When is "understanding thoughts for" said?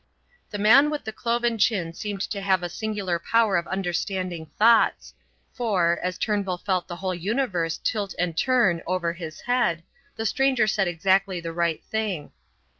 3.67-5.99